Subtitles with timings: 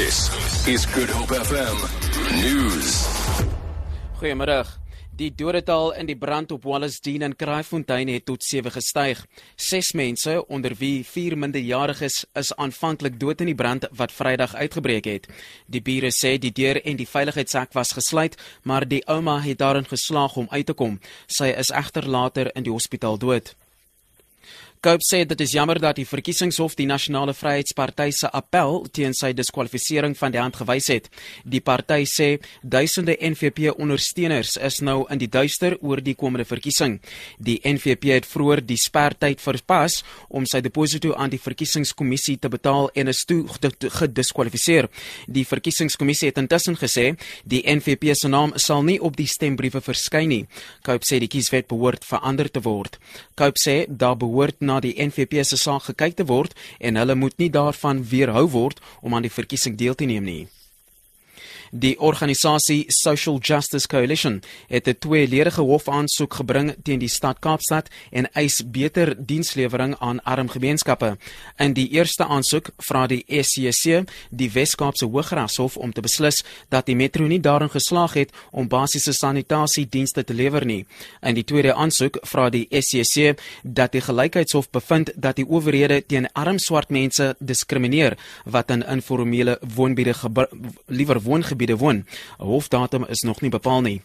[0.00, 0.30] This
[0.64, 1.76] is Good Hope FM
[2.40, 3.04] News.
[4.16, 4.64] Goeiemôre.
[5.12, 9.20] Die dodetal in die brand op Wallace Dean in Kraaifontein het tot 7 gestyg.
[9.60, 15.04] 6 mense, onder wie 4 minderjariges, is aanvanklik dood in die brand wat Vrydag uitgebreek
[15.04, 15.28] het.
[15.68, 19.84] Die bure sê die deur en die veiligheidshek was gesluit, maar die ouma het daarin
[19.84, 20.96] geslaag om uit te kom.
[21.28, 23.52] Sy is egter later in die hospitaal dood.
[24.80, 29.34] Cope sê dit is jammer dat die verkiesingshof die Nasionale Vryheidsparty se appel teen sy
[29.36, 31.10] diskwalifisering van die hand gewys het.
[31.44, 32.28] Die party sê
[32.64, 36.94] duisende NVP-ondersteuners is nou in die duister oor die komende verkiesing.
[37.36, 39.98] Die NVP het vroeër die spertyd verpas
[40.30, 44.88] om sy deposito aan die verkiesingskommissie te betaal en is toe gediskwalifiseer.
[45.28, 47.10] Die verkiesingskommissie het intussen gesê
[47.44, 50.42] die NVP se naam sal nie op die stembriewe verskyn nie.
[50.88, 52.96] Cope sê die kieswet behoort verander te word.
[53.36, 57.36] Cope sê daar behoort na die NVP se saak gekyk te word en hulle moet
[57.42, 60.42] nie daarvan weerhou word om aan die verkiesing deel te neem nie.
[61.70, 68.32] Die organisasie Social Justice Coalition het 'n tweeledige hofaansoek gebring teen die stad Kaapstad en
[68.32, 71.16] eis beter dienslewering aan arm gemeenskappe.
[71.56, 76.96] In die eerste aansoek vra die SCC die Wes-Kaapse Hooggeregshof om te beslis dat die
[76.96, 80.86] metro nie daarin geslaag het om basiese sanitasiedienste te lewer nie.
[81.20, 86.32] In die tweede aansoek vra die SCC dat die Gelykheidshof bevind dat die owerhede teen
[86.32, 90.14] arm swart mense diskrimineer wat in informele woonbiede
[90.86, 92.06] liewer woongebiede gebiede woon.
[92.38, 94.02] 'n Hofdatum is nog nie bepaal nie.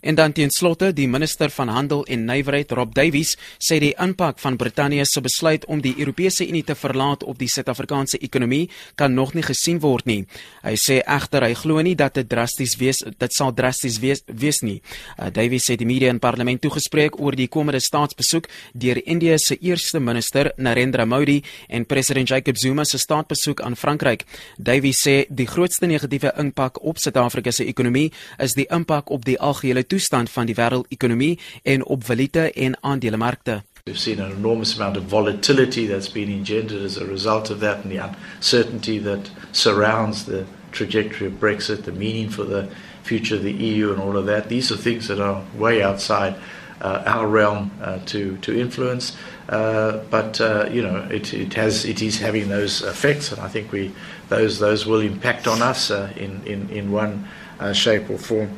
[0.00, 4.38] En dan teen slotte, die minister van Handel en Nywerheid, Rob Davies, sê die impak
[4.42, 9.14] van Brittanje se besluit om die Europese Unie te verlaat op die Suid-Afrikaanse ekonomie kan
[9.14, 10.24] nog nie gesien word nie.
[10.64, 14.62] Hy sê egter hy glo nie dat dit drasties wees dit sal drasties wees, wees
[14.66, 14.78] nie.
[15.16, 19.58] Uh, Davies sê die media in parlement toegespreek oor die komende staatsbesoek deur Indië se
[19.60, 24.26] eerste minister Narendra Modi en president Jacob Zuma se staatsbesoek aan Frankryk.
[24.58, 28.10] Davies sê die grootste negatiewe impak op Suid-Afrika se ekonomie
[28.42, 33.62] is die impak op die algehele toestand van die wêreldekonomie en op valuta en aandelemarkte.
[33.84, 37.84] We've seen an enormous amount of volatility that's been engendered as a result of that
[37.84, 38.02] and the
[38.36, 42.68] uncertainty that surrounds the trajectory of Brexit, the meaning for the
[43.02, 44.48] future of the EU and all of that.
[44.48, 46.34] These are things that are way outside
[46.80, 49.16] uh, our realm uh, to, to influence.
[49.48, 53.48] Uh, but, uh, you know, it, it, has, it is having those effects and I
[53.48, 53.92] think we,
[54.28, 57.28] those, those will impact on us uh, in, in, in one
[57.60, 58.50] uh, shape or form.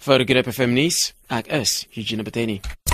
[0.00, 2.62] Vir Grip FM nuus, ek is Eugene Beteni.